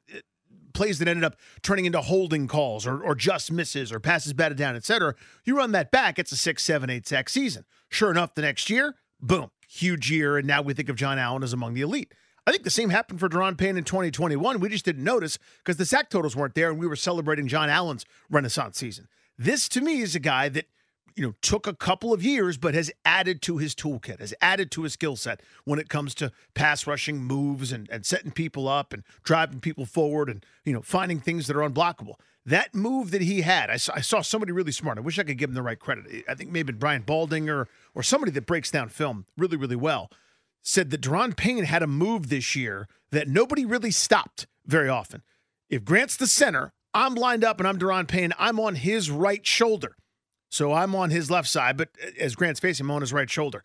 [0.74, 4.58] plays that ended up turning into holding calls or, or just misses or passes batted
[4.58, 5.14] down, etc.
[5.44, 7.64] You run that back, it's a six, seven, eight sack season.
[7.88, 10.38] Sure enough, the next year, boom, huge year.
[10.38, 12.12] And now we think of John Allen as among the elite.
[12.46, 14.58] I think the same happened for Daron Payne in 2021.
[14.58, 17.70] We just didn't notice because the sack totals weren't there and we were celebrating John
[17.70, 19.06] Allen's renaissance season.
[19.38, 20.66] This to me is a guy that–
[21.16, 24.70] you know, took a couple of years, but has added to his toolkit, has added
[24.72, 28.68] to his skill set when it comes to pass rushing moves and, and setting people
[28.68, 32.14] up and driving people forward and, you know, finding things that are unblockable.
[32.44, 34.98] That move that he had, I saw, I saw somebody really smart.
[34.98, 36.24] I wish I could give him the right credit.
[36.28, 40.10] I think maybe Brian Baldinger or somebody that breaks down film really, really well
[40.62, 45.22] said that Daron Payne had a move this year that nobody really stopped very often.
[45.68, 49.44] If Grant's the center, I'm lined up and I'm Daron Payne, I'm on his right
[49.46, 49.96] shoulder.
[50.52, 53.28] So I'm on his left side, but uh, as Grant's facing, I'm on his right
[53.28, 53.64] shoulder.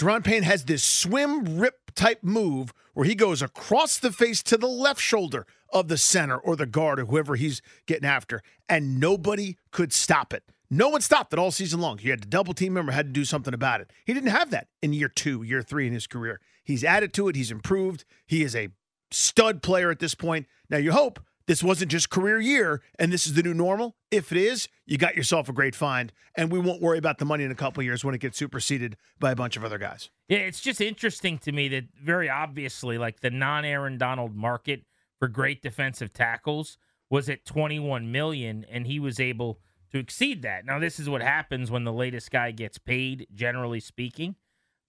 [0.00, 4.56] Daron Payne has this swim rip type move where he goes across the face to
[4.56, 8.98] the left shoulder of the center or the guard or whoever he's getting after, and
[8.98, 10.42] nobody could stop it.
[10.68, 11.98] No one stopped it all season long.
[11.98, 13.92] He had to double team him or had to do something about it.
[14.04, 16.40] He didn't have that in year two, year three in his career.
[16.64, 17.36] He's added to it.
[17.36, 18.04] He's improved.
[18.26, 18.68] He is a
[19.12, 20.46] stud player at this point.
[20.68, 23.96] Now you hope this wasn't just career year and this is the new normal.
[24.10, 27.24] If it is, you got yourself a great find, and we won't worry about the
[27.24, 30.10] money in a couple years when it gets superseded by a bunch of other guys.
[30.28, 34.84] Yeah, it's just interesting to me that very obviously, like the non Aaron Donald market
[35.18, 36.78] for great defensive tackles
[37.10, 39.58] was at 21 million, and he was able
[39.90, 40.66] to exceed that.
[40.66, 44.36] Now, this is what happens when the latest guy gets paid, generally speaking.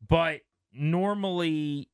[0.06, 0.41] But
[0.74, 1.89] normally,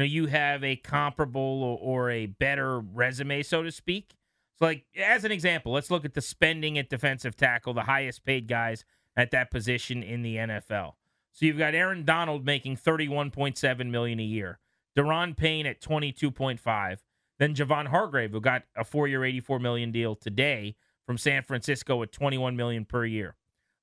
[0.00, 4.14] you know, you have a comparable or, or a better resume, so to speak.
[4.58, 8.24] So, like as an example, let's look at the spending at defensive tackle, the highest
[8.24, 8.84] paid guys
[9.16, 10.92] at that position in the NFL.
[11.32, 14.58] So you've got Aaron Donald making 31.7 million a year,
[14.96, 16.98] Daron Payne at 22.5,
[17.38, 22.10] then Javon Hargrave, who got a four-year, 84 million deal today from San Francisco at
[22.10, 23.36] 21 million per year.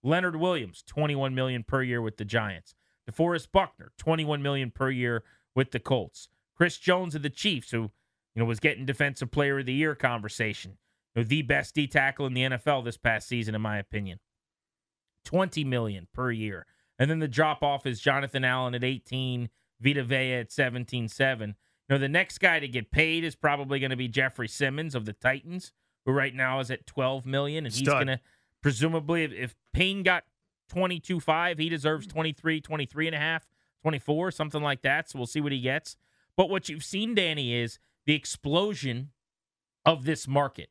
[0.03, 2.75] Leonard Williams, 21 million per year with the Giants.
[3.10, 5.23] DeForest Buckner, 21 million per year
[5.58, 6.30] with the Colts.
[6.56, 7.91] Chris Jones of the Chiefs, who
[8.34, 10.78] you know was getting Defensive Player of the Year conversation,
[11.13, 14.20] you know, the best D tackle in the NFL this past season, in my opinion.
[15.26, 16.65] 20 million per year.
[16.98, 19.50] And then the drop off is Jonathan Allen at 18,
[19.82, 21.48] Vita Vea at 17.7.
[21.48, 21.56] You
[21.89, 25.06] know, the next guy to get paid is probably going to be Jeffrey Simmons of
[25.06, 25.74] the Titans,
[26.06, 28.20] who right now is at 12 million, and he's going to
[28.62, 30.24] presumably if, if Payne got
[30.74, 33.48] 22.5, he deserves 23, 23 and a half,
[33.82, 35.10] 24, something like that.
[35.10, 35.98] So we'll see what he gets.
[36.36, 39.12] But what you've seen, Danny, is the explosion
[39.86, 40.70] of this market.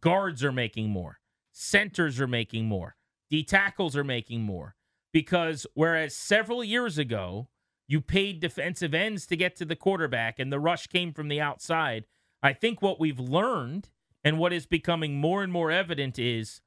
[0.00, 1.20] Guards are making more,
[1.52, 2.96] centers are making more,
[3.30, 4.74] D tackles are making more.
[5.12, 7.48] Because whereas several years ago,
[7.88, 11.40] you paid defensive ends to get to the quarterback and the rush came from the
[11.40, 12.04] outside,
[12.42, 13.88] I think what we've learned
[14.24, 16.60] and what is becoming more and more evident is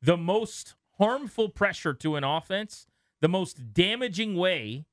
[0.00, 2.86] the most harmful pressure to an offense,
[3.20, 4.84] the most damaging way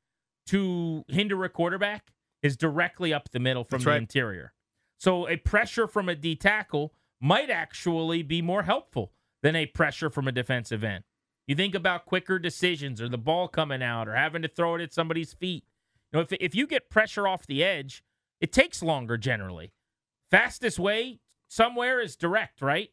[0.50, 4.02] to hinder a quarterback is directly up the middle from That's the right.
[4.02, 4.54] interior.
[4.98, 10.10] So a pressure from a D tackle might actually be more helpful than a pressure
[10.10, 11.04] from a defensive end.
[11.48, 14.82] You think about quicker decisions or the ball coming out or having to throw it
[14.82, 15.66] at somebody's feet.
[16.12, 18.04] You know, if if you get pressure off the edge,
[18.42, 19.72] it takes longer generally.
[20.32, 22.90] Fastest way somewhere is direct, right?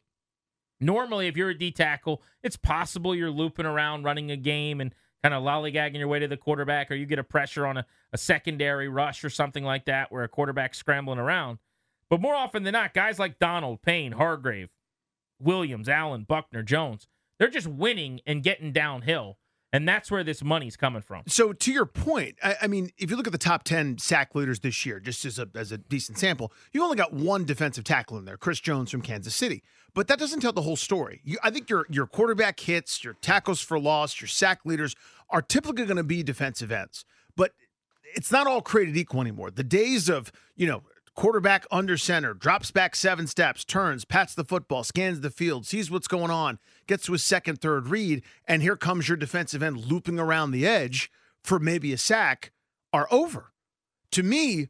[0.79, 4.93] Normally, if you're a D tackle, it's possible you're looping around running a game and
[5.23, 7.85] kind of lollygagging your way to the quarterback, or you get a pressure on a,
[8.13, 11.59] a secondary rush or something like that where a quarterback's scrambling around.
[12.09, 14.71] But more often than not, guys like Donald, Payne, Hargrave,
[15.39, 17.07] Williams, Allen, Buckner, Jones,
[17.39, 19.37] they're just winning and getting downhill.
[19.73, 21.23] And that's where this money's coming from.
[21.27, 24.33] So to your point, I, I mean, if you look at the top ten sack
[24.33, 27.83] leaders this year, just as a as a decent sample, you only got one defensive
[27.83, 29.63] tackle in there, Chris Jones from Kansas City.
[29.93, 31.21] But that doesn't tell the whole story.
[31.25, 34.95] You, I think your your quarterback hits, your tackles for loss, your sack leaders
[35.29, 37.03] are typically going to be defensive ends.
[37.35, 37.51] But
[38.15, 39.51] it's not all created equal anymore.
[39.51, 40.83] The days of you know
[41.17, 45.91] quarterback under center, drops back seven steps, turns, pats the football, scans the field, sees
[45.91, 49.77] what's going on, gets to his second, third read, and here comes your defensive end
[49.85, 51.11] looping around the edge
[51.43, 52.51] for maybe a sack
[52.93, 53.51] are over.
[54.11, 54.67] To me,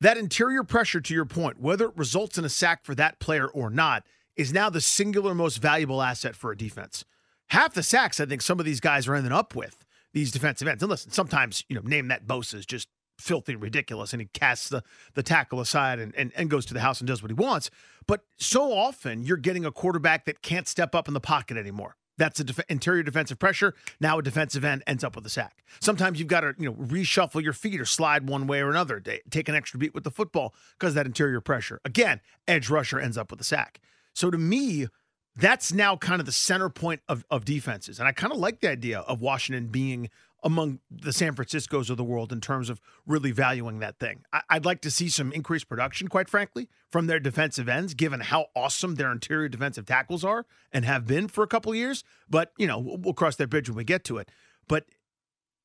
[0.00, 3.46] that interior pressure, to your point, whether it results in a sack for that player
[3.46, 4.04] or not,
[4.36, 7.04] is now the singular most valuable asset for a defense.
[7.50, 9.84] Half the sacks I think some of these guys are ending up with,
[10.14, 10.82] these defensive ends.
[10.82, 12.88] And listen, sometimes, you know, name that Bosa is just
[13.20, 14.82] filthy ridiculous and he casts the,
[15.14, 17.70] the tackle aside and, and, and goes to the house and does what he wants.
[18.06, 21.96] But so often you're getting a quarterback that can't step up in the pocket anymore.
[22.20, 23.74] That's a def- interior defensive pressure.
[23.98, 25.64] Now a defensive end ends up with a sack.
[25.80, 29.00] Sometimes you've got to you know reshuffle your feet or slide one way or another,
[29.30, 31.80] take an extra beat with the football because that interior pressure.
[31.84, 33.80] Again, edge rusher ends up with a sack.
[34.12, 34.88] So to me,
[35.36, 37.98] that's now kind of the center point of, of defenses.
[37.98, 40.10] And I kind of like the idea of Washington being
[40.42, 44.22] among the San Franciscos of the world in terms of really valuing that thing.
[44.32, 48.20] I, I'd like to see some increased production, quite frankly, from their defensive ends, given
[48.20, 52.04] how awesome their interior defensive tackles are and have been for a couple of years.
[52.28, 54.30] But, you know, we'll, cross that bridge when we get to it.
[54.66, 54.86] But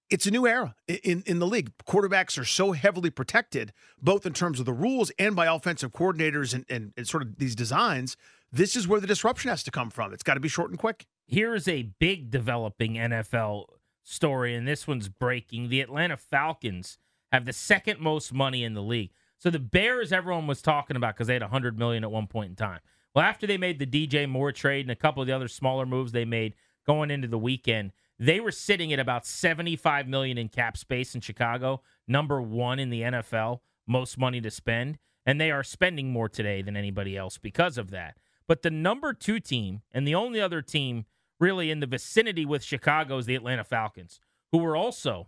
[0.10, 1.72] it's a new era in, in the league.
[1.88, 6.54] Quarterbacks are so heavily protected, both in terms of the rules and by offensive coordinators
[6.54, 8.18] and, and, and sort of these designs.
[8.52, 10.14] This is where the disruption has to come from.
[10.14, 11.08] It's got to be short and quick.
[11.28, 13.66] Here's a big developing NFL
[14.06, 15.70] story, and this one's breaking.
[15.70, 16.98] The Atlanta Falcons
[17.32, 19.12] have the second most money in the league.
[19.38, 22.52] So the Bears, everyone was talking about because they had 100 million at one point
[22.52, 22.80] in time.
[23.14, 25.86] Well, after they made the DJ Moore trade and a couple of the other smaller
[25.86, 26.54] moves they made
[26.86, 31.22] going into the weekend, they were sitting at about 75 million in cap space in
[31.22, 36.30] Chicago, number one in the NFL, most money to spend, and they are spending more
[36.30, 38.18] today than anybody else because of that.
[38.48, 41.06] But the number two team and the only other team
[41.40, 44.20] really in the vicinity with Chicago is the Atlanta Falcons,
[44.52, 45.28] who were also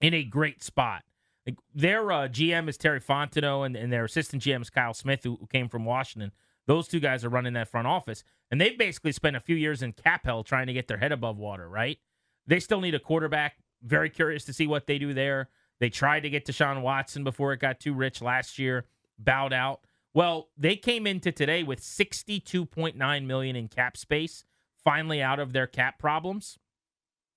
[0.00, 1.02] in a great spot.
[1.46, 5.24] Like their uh, GM is Terry Fontenot, and, and their assistant GM is Kyle Smith,
[5.24, 6.32] who, who came from Washington.
[6.66, 9.82] Those two guys are running that front office, and they've basically spent a few years
[9.82, 11.68] in cap hell trying to get their head above water.
[11.68, 11.98] Right?
[12.46, 13.56] They still need a quarterback.
[13.82, 15.48] Very curious to see what they do there.
[15.80, 18.86] They tried to get Deshaun Watson before it got too rich last year,
[19.18, 19.80] bowed out.
[20.12, 24.44] Well, they came into today with 62.9 million in cap space,
[24.88, 26.58] finally out of their cap problems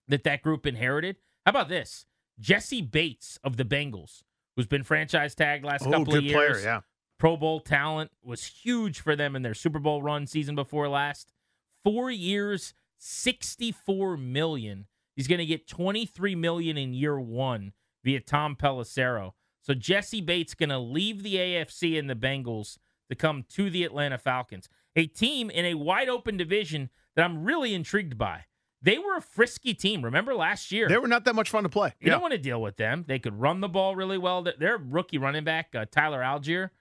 [0.07, 1.17] that that group inherited.
[1.45, 2.05] How about this?
[2.39, 4.23] Jessie Bates of the Bengals,
[4.55, 6.33] who's been franchise tagged last Oh, couple of years.
[6.33, 6.79] player, yeah.
[7.19, 11.33] Pro Bowl talent was huge for them in their Super Bowl run season before last.
[11.83, 14.87] 4 years, 64 million.
[15.17, 17.73] He's going to get 23 million in year 1
[18.05, 19.31] via Tom Pelissero.
[19.61, 22.77] So Jessie Bates going to leave the AFC and the Bengals
[23.09, 27.43] to come to the Atlanta Falcons, a team in a wide open division that I'm
[27.43, 28.45] really intrigued by.
[28.81, 30.03] They were a frisky team.
[30.03, 30.87] Remember last year?
[30.87, 31.93] They were not that much fun to play.
[31.99, 33.05] You don't want to deal with them.
[33.07, 34.43] They could run the ball really well.
[34.43, 36.71] Their- rookie running back, uh, Tyler Allgeier,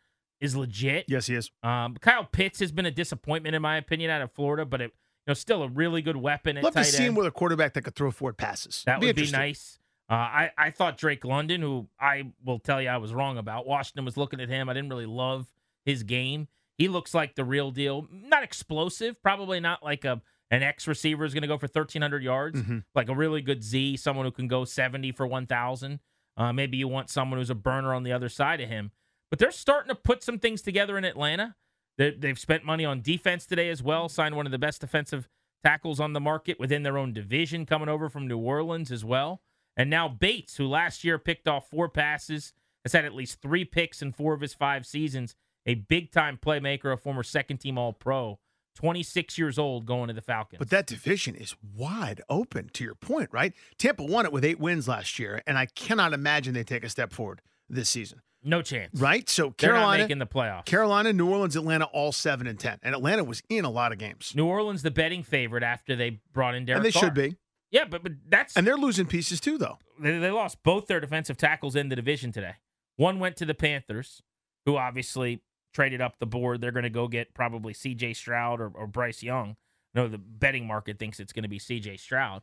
[0.41, 1.05] is legit.
[1.09, 1.51] Yes, he is.
[1.63, 4.93] Um, Kyle Pitts has been a disappointment in my opinion out of Florida, but it,
[5.27, 7.75] you know still a really good weapon at Love to see him with a quarterback
[7.75, 8.83] that could throw forward passes.
[8.87, 9.79] That would be nice.
[10.09, 13.67] Uh, I I thought Drake London, who I will tell you I was wrong about.
[13.67, 14.69] Washington was looking at him.
[14.71, 15.47] I didn't really love
[15.85, 16.49] his game.
[16.81, 18.09] He looks like the real deal.
[18.11, 22.01] Not explosive, probably not like a an X receiver is going to go for thirteen
[22.01, 22.59] hundred yards.
[22.63, 22.85] Mhm.
[22.95, 26.01] Like a really good Z, someone who can go seventy for one thousand.
[26.39, 28.93] Uh, maybe you want someone who's a burner on the other side of him.
[29.29, 31.55] But they're starting to put some things together in Atlanta.
[31.99, 34.09] They, they've spent money on defense today as well.
[34.09, 35.29] Signed one of the best defensive
[35.63, 39.43] tackles on the market within their own division, coming over from New Orleans as well.
[39.77, 42.55] And now Bates, who last year picked off four passes,
[42.87, 45.37] has had at least three picks in four of his five seasons.
[45.67, 48.39] A big time playmaker, a former second team All Pro,
[48.77, 50.59] 26 years old, going to the Falcons.
[50.59, 53.53] But that division is wide open, to your point, right?
[53.79, 56.89] Tampa won it with eight wins last year, and I cannot imagine they take a
[56.89, 58.99] step forward this season, no chance.
[58.99, 59.29] right?
[59.29, 60.65] So Carolina, making the playoffs.
[60.65, 63.99] Carolina, New Orleans, Atlanta, all seven and ten, and Atlanta was in a lot of
[63.99, 67.05] games, New Orleans, the betting favorite after they brought in Derek and they Carr.
[67.05, 67.37] should be.
[67.71, 69.79] Yeah, but but that's And they're losing pieces too, though.
[70.01, 72.55] they, they lost both their defensive tackles in the division today.
[72.97, 74.23] One went to the Panthers,
[74.67, 75.43] who obviously
[75.73, 76.61] traded up the board.
[76.61, 78.15] They're going to go get probably C.J.
[78.15, 79.57] Stroud or, or Bryce Young.
[79.95, 81.97] No, the betting market thinks it's going to be C.J.
[81.97, 82.43] Stroud,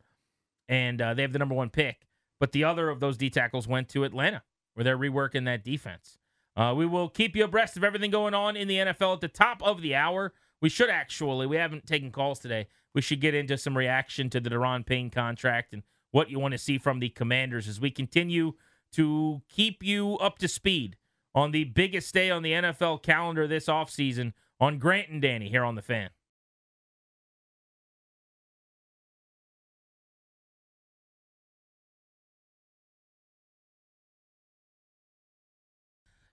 [0.68, 2.08] and uh, they have the number one pick.
[2.40, 6.18] But the other of those D tackles went to Atlanta, where they're reworking that defense.
[6.56, 9.28] Uh, we will keep you abreast of everything going on in the NFL at the
[9.28, 10.34] top of the hour.
[10.62, 12.68] We should actually, we haven't taken calls today.
[12.94, 16.54] We should get into some reaction to the Daron Payne contract and what you want
[16.54, 18.54] to see from the Commanders as we continue
[18.94, 20.98] to keep you up to speed
[21.38, 25.64] on the biggest day on the NFL calendar this offseason on Grant and Danny here
[25.64, 26.10] on the fan.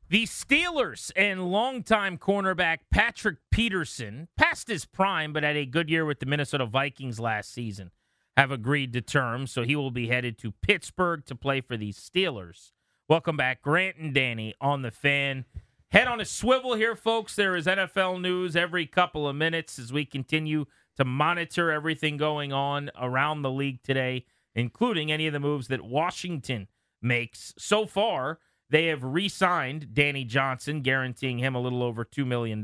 [0.09, 6.07] The Steelers and longtime cornerback Patrick Peterson, past his prime but had a good year
[6.07, 7.91] with the Minnesota Vikings last season,
[8.39, 11.93] have agreed to terms, so he will be headed to Pittsburgh to play for the
[11.93, 12.71] Steelers.
[13.07, 15.45] Welcome back, Grant and Danny on the fan.
[15.91, 17.37] Head on a swivel here, folks.
[17.37, 20.65] There is NFL news every couple of minutes as we continue
[20.97, 25.85] to monitor everything going on around the league today, including any of the moves that
[25.85, 26.67] Washington
[27.03, 27.53] makes.
[27.59, 28.39] So far,
[28.71, 32.63] they have re signed Danny Johnson, guaranteeing him a little over $2 million.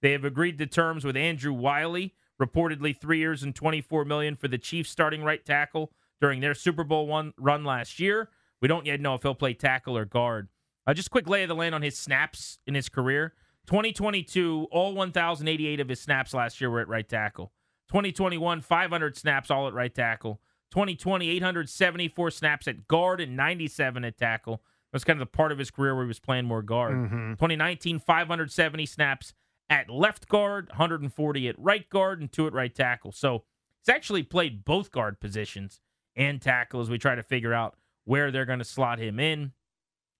[0.00, 4.46] They have agreed to terms with Andrew Wylie, reportedly three years and $24 million for
[4.46, 5.90] the Chiefs starting right tackle
[6.20, 8.28] during their Super Bowl one run last year.
[8.60, 10.48] We don't yet know if he'll play tackle or guard.
[10.86, 13.34] Uh, just quick lay of the land on his snaps in his career.
[13.66, 17.52] 2022, all 1,088 of his snaps last year were at right tackle.
[17.88, 20.40] 2021, 500 snaps all at right tackle.
[20.70, 24.62] 2020, 874 snaps at guard and 97 at tackle.
[24.92, 26.92] That's kind of the part of his career where he was playing more guard.
[27.32, 29.34] 2019, 570 snaps
[29.70, 33.12] at left guard, 140 at right guard, and two at right tackle.
[33.12, 33.44] So
[33.84, 35.80] he's actually played both guard positions
[36.16, 37.76] and tackle as we try to figure out
[38.08, 39.52] where they're going to slot him in.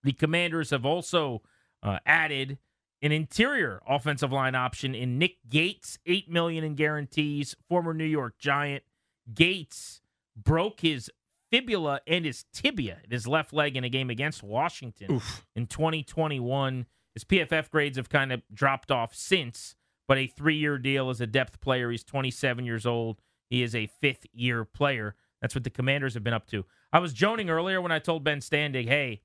[0.04, 1.40] The Commanders have also
[1.82, 2.58] uh, added
[3.00, 7.56] an interior offensive line option in Nick Gates, eight million in guarantees.
[7.66, 8.84] Former New York Giant
[9.32, 10.02] Gates
[10.36, 11.10] broke his
[11.50, 15.46] fibula and his tibia, in his left leg, in a game against Washington Oof.
[15.56, 16.84] in 2021.
[17.14, 21.26] His PFF grades have kind of dropped off since, but a three-year deal as a
[21.26, 21.90] depth player.
[21.90, 23.18] He's 27 years old.
[23.48, 25.16] He is a fifth-year player.
[25.40, 26.66] That's what the Commanders have been up to.
[26.92, 29.22] I was joning earlier when I told Ben Standig, "Hey,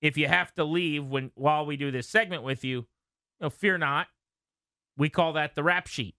[0.00, 2.86] if you have to leave when while we do this segment with you, you
[3.40, 4.08] know, fear not.
[4.96, 6.16] We call that the rap sheet.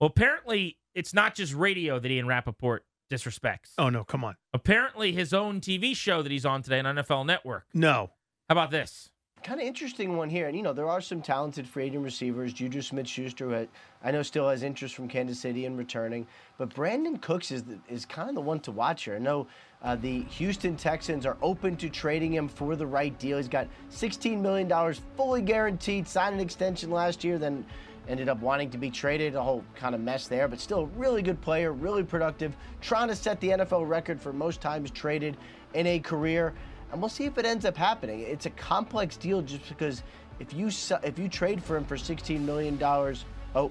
[0.00, 3.72] Well, apparently it's not just radio that Ian Rapoport disrespects.
[3.78, 4.36] Oh no, come on.
[4.52, 7.66] Apparently his own TV show that he's on today on NFL Network.
[7.72, 8.10] No.
[8.48, 9.10] How about this?
[9.46, 10.48] Kind of interesting one here.
[10.48, 12.52] And, you know, there are some talented free agent receivers.
[12.52, 13.68] Juju Smith Schuster,
[14.02, 16.26] I know still has interest from Kansas City in returning.
[16.58, 19.14] But Brandin Cooks is, is kind of the one to watch here.
[19.14, 19.46] I know
[19.84, 23.36] uh, the Houston Texans are open to trading him for the right deal.
[23.36, 24.68] He's got $16 million
[25.16, 27.64] fully guaranteed, signed an extension last year, then
[28.08, 30.98] ended up wanting to be traded, a whole kind of mess there, but still a
[30.98, 35.36] really good player, really productive, trying to set the NFL record for most times traded
[35.74, 36.52] in a career
[36.92, 38.20] and we'll see if it ends up happening.
[38.20, 40.02] It's a complex deal just because
[40.38, 40.68] if you
[41.02, 43.24] if you trade for him for 16 million dollars,
[43.54, 43.70] oh,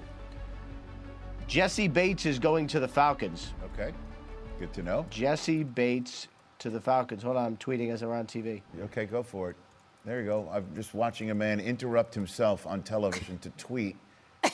[1.46, 3.52] Jessie Bates is going to the Falcons.
[3.72, 3.92] Okay,
[4.58, 5.06] good to know.
[5.10, 7.22] Jessie Bates to the Falcons.
[7.22, 8.62] Hold on, I'm tweeting as I'm on TV.
[8.84, 9.56] Okay, go for it.
[10.04, 10.48] There you go.
[10.52, 13.96] I'm just watching a man interrupt himself on television to tweet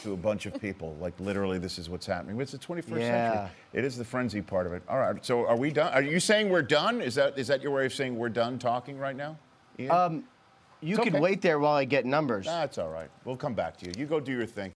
[0.03, 0.97] to a bunch of people.
[1.01, 2.41] Like literally, this is what's happening.
[2.41, 3.33] It's the 21st yeah.
[3.33, 3.57] century.
[3.73, 4.83] It is the frenzy part of it.
[4.89, 5.25] All right.
[5.25, 5.93] So are we done?
[5.93, 7.01] Are you saying we're done?
[7.01, 9.39] Is that is that your way of saying we're done talking right now?
[9.79, 9.91] Ian?
[9.91, 10.25] Um,
[10.81, 11.21] you it's can okay.
[11.21, 12.47] wait there while I get numbers.
[12.47, 13.09] That's all right.
[13.25, 13.93] We'll come back to you.
[13.97, 14.73] You go do your thing.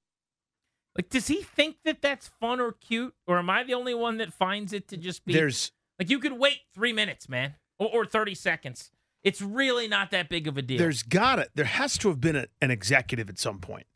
[0.97, 4.17] Like, does he think that that's fun or cute, or am I the only one
[4.19, 5.33] that finds it to just be?
[5.33, 8.91] There's like you could wait three minutes, man, or, or thirty seconds.
[9.23, 10.79] It's really not that big of a deal.
[10.79, 11.51] There's got it.
[11.57, 13.87] There has to have been a, an executive at some point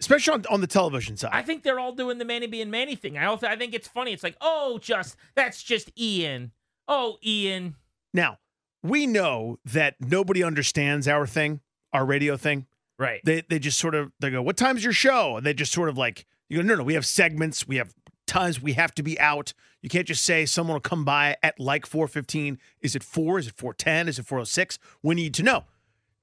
[0.00, 1.30] especially on, on the television side.
[1.32, 3.18] I think they're all doing the Manny being Manny thing.
[3.18, 4.12] I also I think it's funny.
[4.12, 6.52] It's like, oh, just that's just Ian.
[6.88, 7.76] Oh, Ian.
[8.12, 8.38] Now
[8.82, 11.60] we know that nobody understands our thing,
[11.92, 12.66] our radio thing.
[12.98, 13.20] Right.
[13.24, 15.88] They they just sort of they go, "What time's your show?" And they just sort
[15.88, 17.68] of like, you go, "No, no, we have segments.
[17.68, 17.94] We have
[18.26, 19.52] times we have to be out.
[19.82, 22.58] You can't just say someone will come by at like 4:15.
[22.80, 23.38] Is it 4?
[23.38, 24.08] Is it 4:10?
[24.08, 24.78] Is it 4:06?
[25.02, 25.64] We need to know."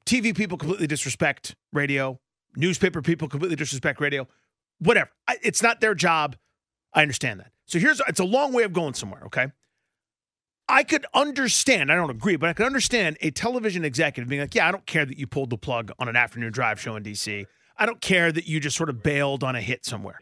[0.05, 2.19] TV people completely disrespect radio
[2.55, 4.27] newspaper people completely disrespect radio,
[4.79, 5.09] whatever.
[5.27, 6.35] I, it's not their job.
[6.93, 7.51] I understand that.
[7.65, 9.47] So here's it's a long way of going somewhere, okay?
[10.69, 14.55] I could understand, I don't agree, but I could understand a television executive being like,
[14.55, 17.03] yeah, I don't care that you pulled the plug on an afternoon drive show in
[17.03, 17.45] DC.
[17.77, 20.19] I don't care that you just sort of bailed on a hit somewhere.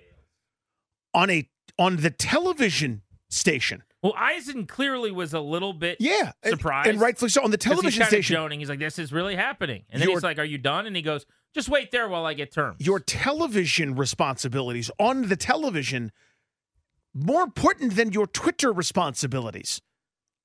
[1.14, 3.84] On a on the television station.
[4.02, 7.44] Well, Eisen clearly was a little bit yeah surprised, and, and rightfully so.
[7.44, 10.24] On the television he's station, joning, he's like, "This is really happening," and then he's
[10.24, 12.78] like, "Are you done?" And he goes, just wait there while I get terms.
[12.80, 16.12] Your television responsibilities on the television
[17.14, 19.82] more important than your Twitter responsibilities.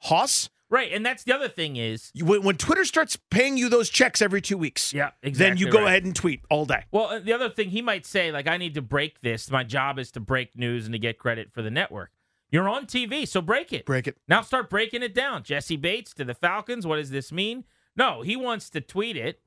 [0.01, 0.51] Hoss?
[0.69, 4.21] Right, and that's the other thing is when, when Twitter starts paying you those checks
[4.21, 5.51] every two weeks, yeah, exactly.
[5.51, 5.89] Then you go right.
[5.89, 6.85] ahead and tweet all day.
[6.91, 9.49] Well, uh, the other thing he might say, like, I need to break this.
[9.49, 12.11] My job is to break news and to get credit for the network.
[12.51, 13.87] You're on TV, so break it.
[13.87, 14.17] Break it.
[14.27, 15.45] Now start breaking it down.
[15.45, 16.85] Jessie Bates to the Falcons.
[16.85, 17.65] What does this mean?
[17.97, 19.41] No, he wants to tweet it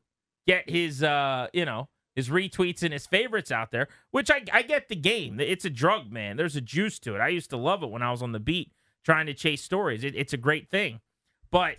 [0.50, 4.64] get his uh, you know, his retweets and his favorites out there, which I, I
[4.64, 5.40] get the game.
[5.40, 6.38] It's a drug, man.
[6.38, 7.20] There's a juice to it.
[7.20, 8.72] I used to love it when I was on the beat
[9.04, 10.04] trying to chase stories.
[10.04, 11.02] It, it's a great thing.
[11.52, 11.78] But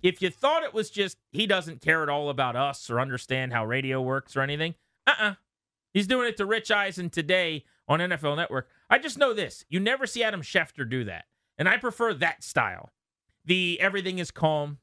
[0.00, 3.52] if you thought it was just he doesn't care at all about us or understand
[3.52, 4.74] how radio works or anything,
[5.06, 5.30] uh uh-uh.
[5.30, 5.34] uh.
[5.92, 8.68] He's doing it to Rich Eisen today on NFL Network.
[8.88, 9.64] I just know this.
[9.68, 11.24] You never see Adam Schefter do that.
[11.56, 12.92] And I prefer that style.
[13.44, 14.78] The everything is calm,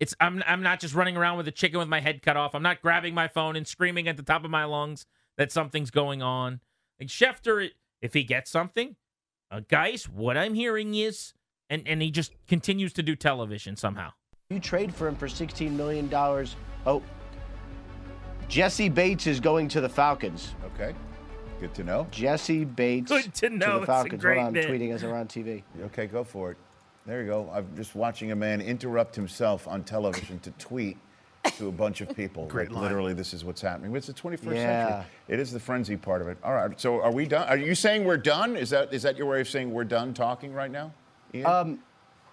[0.00, 2.54] it's I'm I'm not just running around with a chicken with my head cut off.
[2.54, 5.90] I'm not grabbing my phone and screaming at the top of my lungs that something's
[5.90, 6.60] going on.
[6.98, 7.68] Like Schefter,
[8.02, 8.96] if he gets something,
[9.50, 11.34] uh, guys, what I'm hearing is,
[11.68, 14.12] and and he just continues to do television somehow.
[14.48, 16.56] You trade for him for 16 million dollars.
[16.86, 17.02] Oh,
[18.48, 20.54] Jessie Bates is going to the Falcons.
[20.74, 20.94] Okay.
[21.60, 22.06] Good to know.
[22.10, 23.74] Jessie Bates Good to, know.
[23.74, 24.24] to the Falcons.
[24.24, 25.62] Hold on, I'm tweeting as we're on TV.
[25.82, 26.56] Okay, go for it.
[27.06, 27.50] There you go.
[27.52, 30.98] I'm just watching a man interrupt himself on television to tweet
[31.56, 32.46] to a bunch of people.
[32.46, 33.94] Great like, Literally, this is what's happening.
[33.96, 34.88] It's the 21st yeah.
[34.88, 35.10] century.
[35.28, 36.38] It is the frenzy part of it.
[36.44, 36.78] All right.
[36.78, 37.48] So are we done?
[37.48, 38.56] Are you saying we're done?
[38.56, 40.92] Is that is that your way of saying we're done talking right now?
[41.34, 41.46] Ian?
[41.46, 41.78] Um,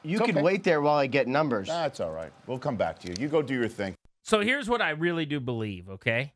[0.04, 0.44] you it's can okay.
[0.44, 1.68] wait there while I get numbers.
[1.68, 2.32] That's all right.
[2.46, 3.16] We'll come back to you.
[3.20, 3.96] You go do your thing.
[4.24, 5.90] So here's what I really do believe.
[5.90, 6.34] Okay.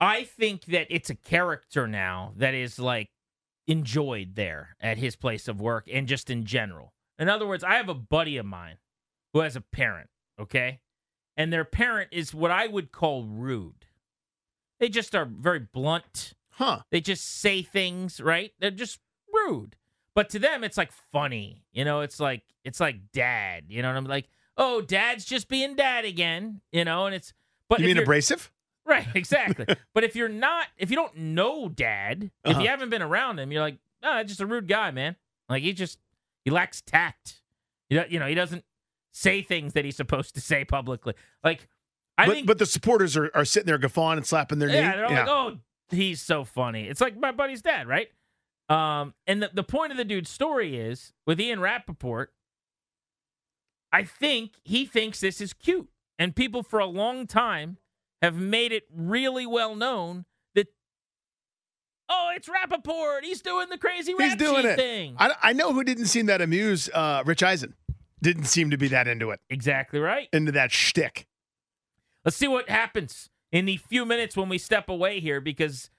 [0.00, 3.08] I think that it's a character now that is like
[3.66, 6.92] enjoyed there at his place of work and just in general.
[7.18, 8.76] In other words, I have a buddy of mine
[9.32, 10.08] who has a parent,
[10.40, 10.80] okay?
[11.36, 13.86] And their parent is what I would call rude.
[14.80, 16.34] They just are very blunt.
[16.50, 16.80] Huh.
[16.90, 18.52] They just say things, right?
[18.60, 19.00] They're just
[19.32, 19.76] rude.
[20.14, 21.62] But to them it's like funny.
[21.72, 25.48] You know, it's like it's like dad, you know what I'm like, "Oh, dad's just
[25.48, 27.32] being dad again." You know, and it's
[27.68, 28.50] but You mean abrasive?
[28.84, 29.66] Right, exactly.
[29.94, 32.62] but if you're not if you don't know dad, if uh-huh.
[32.62, 35.14] you haven't been around him, you're like, "Oh, just a rude guy, man."
[35.48, 36.00] Like he just
[36.48, 37.42] he lacks tact.
[37.90, 38.64] You know, he doesn't
[39.12, 41.12] say things that he's supposed to say publicly.
[41.44, 41.68] Like,
[42.16, 42.46] I but, think.
[42.46, 44.96] But the supporters are, are sitting there guffawing and slapping their yeah, knee.
[44.96, 45.58] They're yeah, like, oh,
[45.90, 46.88] he's so funny.
[46.88, 48.08] It's like my buddy's dad, right?
[48.70, 52.32] Um, and the, the point of the dude's story is with Ian Rapoport,
[53.92, 55.88] I think he thinks this is cute.
[56.18, 57.76] And people for a long time
[58.22, 60.24] have made it really well known
[62.08, 63.24] oh, it's Rapoport.
[63.24, 64.76] He's doing the crazy rap He's doing sheet it.
[64.76, 65.16] thing.
[65.18, 66.88] I, I know who didn't seem that amuse.
[66.92, 67.74] Uh, Rich Eisen
[68.22, 70.28] didn't seem to be that into it, exactly right.
[70.32, 71.26] into that shtick.
[72.24, 75.90] Let's see what happens in the few minutes when we step away here because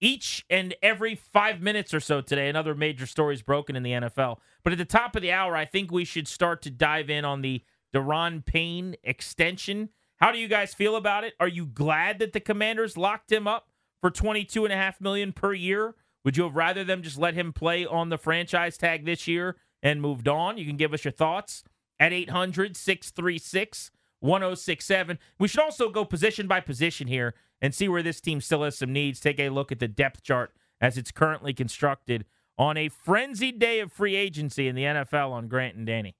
[0.00, 3.92] each and every five minutes or so today, another major story is broken in the
[3.92, 4.38] NFL.
[4.62, 7.24] But at the top of the hour, I think we should start to dive in
[7.24, 7.62] on the
[7.94, 9.90] Daron Payne extension.
[10.16, 11.34] How do you guys feel about it?
[11.40, 13.69] Are you glad that the Commanders locked him up
[14.00, 15.94] for twenty-two and a half million per year?
[16.24, 19.56] Would you have rather them just let him play on the franchise tag this year
[19.82, 20.58] and moved on?
[20.58, 21.64] You can give us your thoughts
[21.98, 23.90] at 800 636
[24.20, 25.18] 1067.
[25.38, 28.78] We should also go position by position here and see where this team still has
[28.78, 29.20] some needs.
[29.20, 32.24] Take a look at the depth chart as it's currently constructed
[32.58, 36.14] on a frenzied day of free agency in the NFL on Grant and Danny.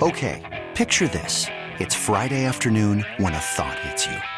[0.00, 1.46] Okay, picture this.
[1.78, 4.37] It's Friday afternoon when a thought hits you.